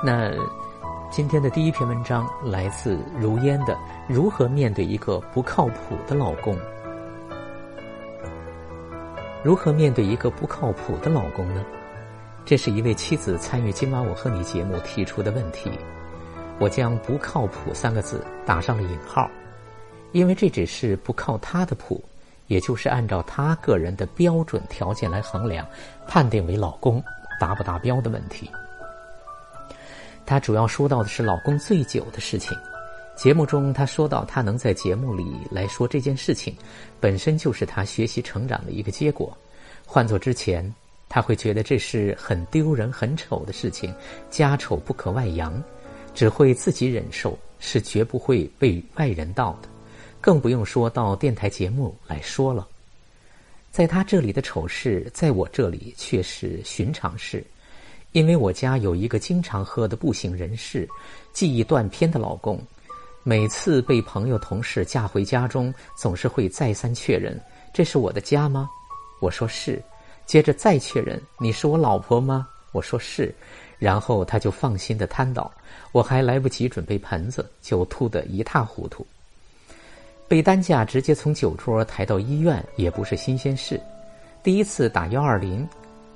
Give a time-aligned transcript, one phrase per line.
[0.00, 0.32] 那
[1.10, 3.74] 今天的第一篇文章来自如烟的
[4.06, 6.54] 《如何面对一个不靠谱的老公》。
[9.42, 11.64] 如何面对一个不靠谱的老公呢？
[12.44, 15.68] 这是一位妻子参与今晚我和你节目提出的问题。
[16.60, 19.28] 我将“不靠谱”三个字打上了引号，
[20.12, 22.02] 因为这只是不靠他的谱，
[22.46, 25.66] 也就是按照他个人的标准条件来衡量，
[26.06, 27.02] 判定为老公
[27.40, 28.48] 达不达标的问题。
[30.28, 32.54] 她主要说到的是老公醉酒的事情。
[33.16, 36.54] 节目中她说到，他能在节目里来说这件事情，
[37.00, 39.34] 本身就是她学习成长的一个结果。
[39.86, 40.70] 换做之前，
[41.08, 43.94] 她会觉得这是很丢人、很丑的事情，
[44.28, 45.60] 家丑不可外扬。
[46.14, 49.68] 只会自己忍受，是绝不会被外人道的，
[50.20, 52.68] 更不用说到电台节目来说了。
[53.70, 57.44] 在他这里的丑事，在我这里却是寻常事，
[58.12, 60.88] 因为我家有一个经常喝的不省人事、
[61.32, 62.60] 记忆断片的老公，
[63.22, 67.38] 每次被朋友同事嫁回家中，总是会再三确认
[67.72, 68.68] ：“这是我的家吗？”
[69.20, 69.82] 我说是，
[70.26, 73.34] 接着再确认：“你是我老婆吗？”我说是。
[73.78, 75.48] 然后他就放心的瘫倒，
[75.92, 79.06] 我还来不及准备盆子，就吐得一塌糊涂。
[80.26, 83.80] 被担架直接从酒桌抬到医院也不是新鲜事。
[84.42, 85.66] 第一次打幺二零，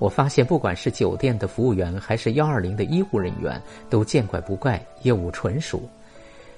[0.00, 5.82] 我发现不管是酒店的服务员还是幺二零的医护人员，都见怪不怪，业务纯熟。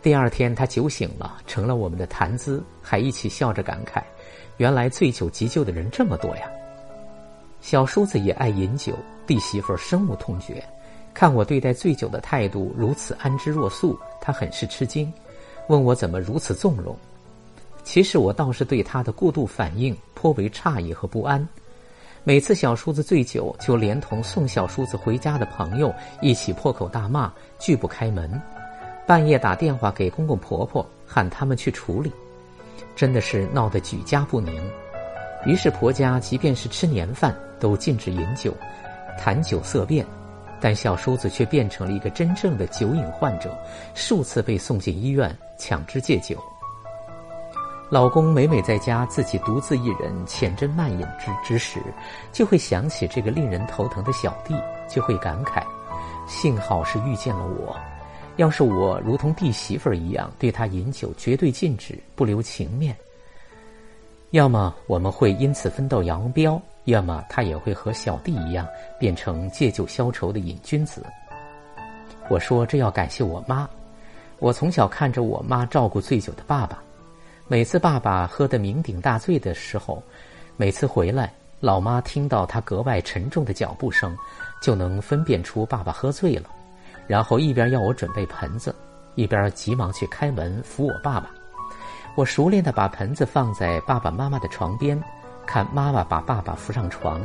[0.00, 4.00] 第二天他酒醒了，成了我们的谈资，还一起笑着感慨：
[4.58, 6.48] 原来醉酒急救的人这么多呀。
[7.60, 8.94] 小叔子也爱饮酒，
[9.26, 10.62] 弟媳妇深恶痛绝。
[11.12, 15.12] 看我对待醉酒的态度如此安之若素，他很是吃惊，
[15.68, 16.96] 问我怎么如此纵容。
[17.82, 21.44] 其实我倒是对他的过度反应颇为诧异和不安。
[22.26, 28.40] 每次小叔子醉酒，就连同送小叔子回家的朋友一起破口大骂，拒不开门，
[29.06, 32.10] 半夜打电话给公公婆婆喊他们去处理，
[32.96, 34.58] 真的是闹得举家不宁。
[35.44, 38.54] 于是婆家即便是吃年饭都禁止饮酒，
[39.18, 40.04] 谈酒色变。
[40.60, 43.54] 但小叔子却变成了一个真正的酒瘾患者，
[43.94, 46.42] 数次被送进医院强制戒酒。
[47.90, 51.80] 老公每每在家自己独自一人浅斟慢饮之之时，
[52.32, 54.54] 就会想起这个令人头疼的小弟，
[54.88, 55.62] 就会感慨：
[56.26, 57.76] 幸好是遇见了我，
[58.36, 62.96] 要是我如同弟媳妇儿一样对他饮酒绝对禁止，不留情面，
[64.30, 66.60] 要么我们会因此分道扬镳。
[66.86, 68.68] 要么他也会和小弟一样，
[68.98, 71.02] 变成借酒消愁的瘾君子。
[72.28, 73.66] 我说这要感谢我妈，
[74.38, 76.83] 我从小看着我妈照顾醉酒的爸爸，
[77.46, 80.02] 每次爸爸喝得酩酊大醉的时候，
[80.56, 84.16] 每次回来，老妈听到他格外沉重的脚步声，
[84.62, 86.48] 就能分辨出爸爸喝醉了，
[87.06, 88.74] 然后一边要我准备盆子，
[89.14, 91.30] 一边急忙去开门扶我爸爸。
[92.16, 94.98] 我熟练的把盆子放在爸爸妈妈的床边。
[95.46, 97.20] 看妈妈把爸爸扶上床，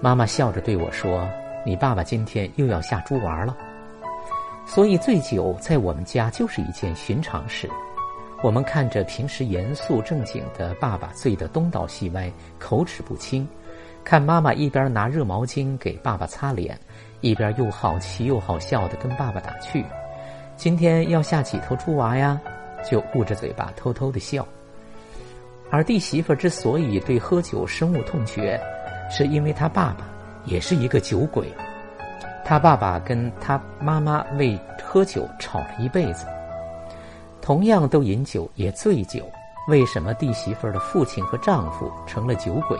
[0.00, 1.28] 妈妈笑着对我说
[1.66, 3.54] ：“你爸爸今天又要下猪玩了。”
[4.64, 7.68] 所以醉酒在我们家就是一件寻常事。
[8.42, 13.48] 我们看着平时严肃正经的爸爸醉得东倒西歪、口齿不清，
[14.04, 16.78] 看妈妈一边拿热毛巾给爸爸擦脸，
[17.22, 19.84] 一边又好奇又好笑的跟爸爸打趣
[20.54, 22.38] ：“今天要下几头猪娃呀？”
[22.88, 24.46] 就捂着嘴巴偷偷的笑。
[25.70, 28.60] 而弟媳妇之所以对喝酒深恶痛绝，
[29.10, 30.06] 是因为他爸爸
[30.44, 31.52] 也是一个酒鬼。
[32.44, 36.26] 他爸爸跟他妈妈为喝酒吵了一辈子。
[37.46, 39.24] 同样都饮酒也醉酒，
[39.68, 42.76] 为什么弟媳妇的父亲和丈夫成了酒鬼，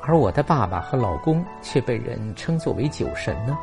[0.00, 3.56] 而我的爸爸和老公却被人称作为酒神呢？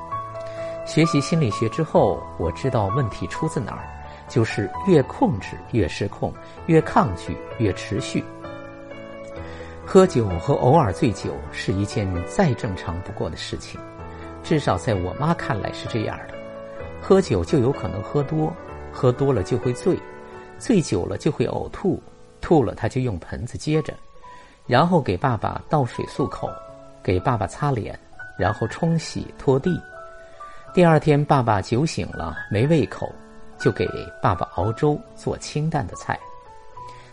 [0.86, 3.84] 学习心理学之后，我知道问题出自哪儿，
[4.30, 6.34] 就是越控制越失控，
[6.68, 8.24] 越抗拒越持续。
[9.86, 13.78] 喝酒和偶尔醉酒是一件再正常不过的事情，
[14.42, 16.34] 至少在我妈看来是这样的。
[17.02, 18.54] 喝酒就有可能喝多，
[18.90, 20.00] 喝多了就会醉，
[20.60, 22.02] 醉酒了就会呕吐，
[22.42, 23.94] 吐了他就用盆子接着，
[24.68, 26.50] 然后给爸爸倒水漱口，
[27.02, 27.98] 给爸爸擦脸，
[28.38, 29.82] 然后冲洗拖地。
[30.74, 33.10] 第二天爸爸酒醒了没胃口，
[33.58, 33.88] 就给
[34.22, 36.20] 爸爸熬粥做清淡的菜。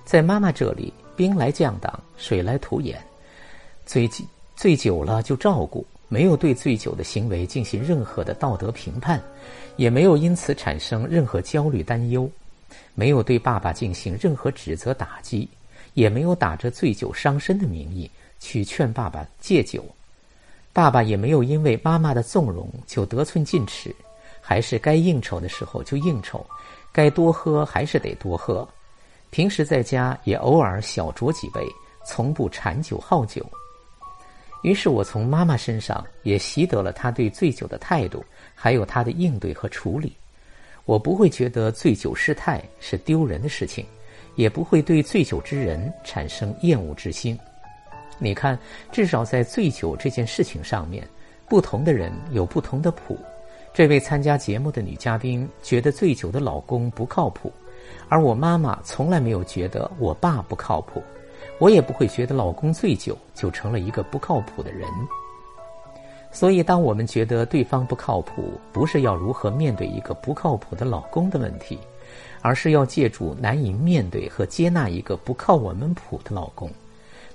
[0.05, 0.93] 在妈妈这里。
[1.17, 3.03] 兵来将挡，水来土掩。
[3.87, 4.07] 醉
[4.55, 9.19] 醉酒了就照顾，没有对醉酒的行为进行任何的道德评判，
[9.77, 12.31] 也没有因此产生任何焦虑担忧，
[12.95, 15.49] 没有对爸爸进行任何指责打击，
[15.95, 19.85] 也没有打着醉酒伤身的名义去劝爸爸戒酒。
[20.73, 23.95] 爸爸也没有因为妈妈的纵容就得寸进尺，
[24.41, 26.45] 还是该应酬的时候就应酬，
[26.93, 28.69] 该多喝还是得多喝。
[29.31, 31.67] 平时在家也偶尔小酌几杯，
[32.05, 33.45] 从不馋酒好酒。
[34.63, 38.25] 于是我从妈妈身上也习得了她对醉酒的态度，
[38.55, 40.13] 还有她的应对和处理。
[40.87, 43.85] 我不会觉得醉酒失态是丢人的事情，
[44.37, 47.39] 也不会对醉酒之人产生厌恶之心。
[48.19, 48.59] 你看，
[48.93, 51.07] 至少在醉酒这件事情上面，
[51.49, 53.19] 不同的人有不同的谱。
[53.75, 57.53] 这位参加节目的女嘉宾觉得醉酒的老公不靠谱，
[58.09, 61.03] 而我妈妈从来没有觉得我爸不靠谱，
[61.59, 64.89] 我也不会觉得老公醉酒就成了一个不靠谱的人。
[66.37, 71.79] 所以，当我们觉得对方不靠谱，不是要如何面对一个不靠谱的老公的问题，
[72.43, 76.71] 而是要借助难以面对和接纳一个不靠我们谱的老公，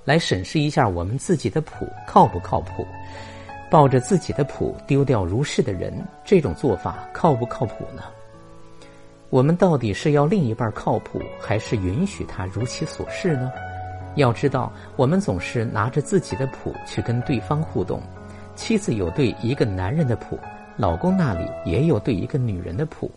[0.04, 2.86] 来审视一下我们自己的谱靠不靠谱。
[3.68, 5.92] 抱着自己的谱丢掉如是的人，
[6.24, 8.04] 这种做法靠不靠谱呢？
[9.30, 13.50] 我们到底是要另一半靠谱，还是允许他如其所是呢？
[14.14, 18.00] 要知道，我们总是拿着自己的谱去跟对方互动。
[18.62, 20.38] 妻子有对一个男人的谱，
[20.76, 23.10] 老公那里也有对一个女人的谱，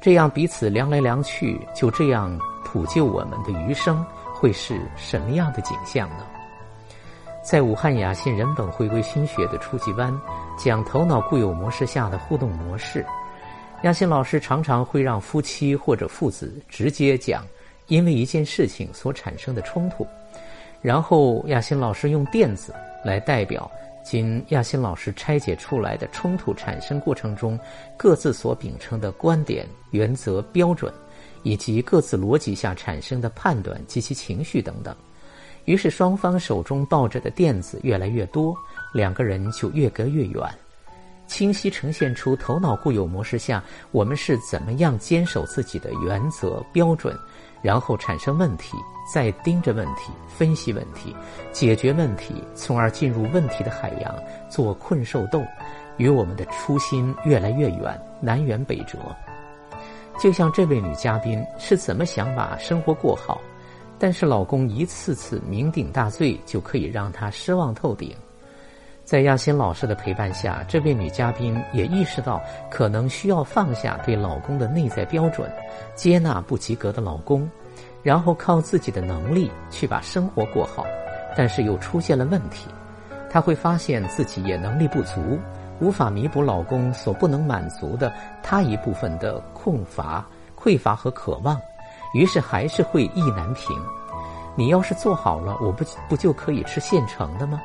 [0.00, 6.24] 这样彼此量来量去，就这样谱就我们的余生会是什么样的景象呢？
[7.42, 10.16] 在武汉雅信人本回归心学的初级班
[10.56, 13.04] 讲头脑固有模式下的互动模式，
[13.82, 17.44] 雅信老师常常会让夫妻或者父子直接讲
[17.88, 20.06] 因为一件事情所产生的冲突，
[20.80, 22.72] 然后雅信老师用电子
[23.04, 23.68] 来代表。
[24.06, 27.58] 经亚欣老师拆解出来的冲突产生过程中，
[27.96, 30.94] 各自所秉承的观点、原则、标准，
[31.42, 34.94] 以及各自逻辑下产生的判断及其情绪等等，
[35.64, 38.54] 于是双方手中抱着的垫子越来越多，
[38.94, 40.40] 两个人就越隔越远，
[41.26, 43.60] 清晰呈现出头脑固有模式下
[43.90, 47.18] 我们是怎么样坚守自己的原则标准。
[47.66, 48.76] 然后产生问题，
[49.12, 51.12] 再盯着问题分析问题，
[51.50, 54.14] 解决问题，从而进入问题的海洋
[54.48, 55.42] 做困兽斗，
[55.96, 58.96] 与我们的初心越来越远，南辕北辙。
[60.16, 63.40] 就像这位女嘉宾是怎么想把生活过好，
[63.98, 68.14] 但是老公一次次酩酊大醉就可以让她失望透顶。
[69.06, 75.48] 在亚欣老师的陪伴下，这位女嘉宾也意识到可能需要放下对老公的内在标准，
[75.94, 77.48] 接纳不及格的老公，
[78.02, 80.84] 然后靠自己的能力去把生活过好。
[81.36, 82.68] 但是又出现了问题，
[83.30, 85.38] 她会发现自己也能力不足，
[85.78, 88.12] 无法弥补老公所不能满足的
[88.42, 90.26] 他一部分的空乏、
[90.58, 91.56] 匮乏和渴望，
[92.12, 93.80] 于是还是会意难平。
[94.56, 97.62] 你要是做好了，我不不就可以吃现成的吗？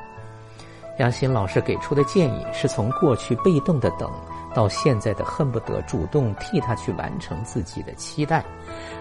[1.01, 4.07] 杨欣老师给出的建议是从过去被动的等，
[4.53, 8.45] 到现在的恨不得主动替他去完成自己的期待，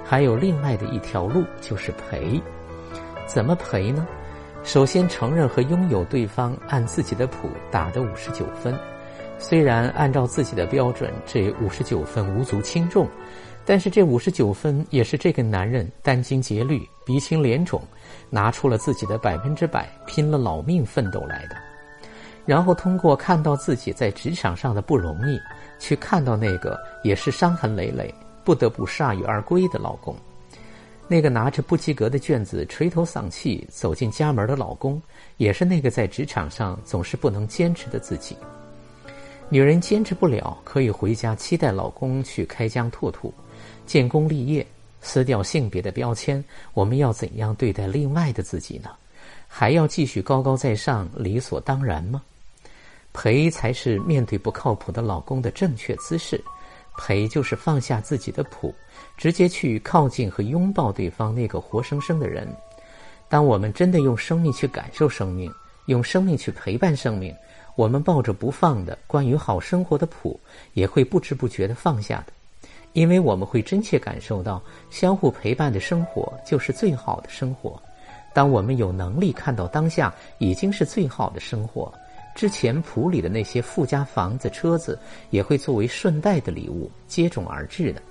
[0.03, 2.41] 还有另外的一条路就是陪。
[3.27, 4.07] 怎么陪呢？
[4.63, 8.75] 首先承认和拥有对方按自己的谱打的五十九分，
[9.39, 13.07] 虽然按照自己的标准，这五十九分无足轻重，
[13.67, 17.83] 但是这五十九分也是这个男人殚精竭虑、鼻青脸肿，
[18.31, 21.70] 拿出了自己的百分之百，拼了老命奋斗来的。
[22.51, 25.41] 然后通过看到自己在职场上的不容易，
[25.79, 28.13] 去看到那个也是伤痕累累、
[28.43, 30.17] 不得不铩羽而归的老公，
[31.07, 35.01] 那个拿着不及格的卷子垂头丧气走进家门的老公，
[35.37, 38.37] 也是那个在职场上总是不能坚持的自己。
[39.49, 43.33] 女人坚持不了，可以回家期待老公去开疆拓土、
[43.87, 44.67] 建功立业，
[45.01, 46.45] 撕掉性别的标签。
[46.75, 48.91] 我们要怎样对待另外的自己呢？
[49.47, 52.21] 还要继续高高在上、理所当然吗？
[53.13, 56.43] 陪才是面对不靠谱的老公的正确姿势，
[56.97, 58.75] 陪就是放下自己的谱，
[59.17, 62.47] 直接去靠近和拥抱对方那个活生生的人。
[63.29, 65.53] 当我们真的用生命去感受生命，
[65.87, 67.35] 用生命去陪伴生命，
[67.75, 70.39] 我们抱着不放的关于好生活的谱，
[70.75, 72.33] 也会不知不觉的放下的，
[72.93, 77.81] 因为我们会真切感受到，相互陪伴的生活就是最好的生活。
[78.33, 81.93] 当我们有能力看到当下已经是最好的生活。
[82.35, 84.99] 之前谱里的那些附加房子、车子，
[85.31, 88.03] 也会作为顺带的礼物接踵而至的。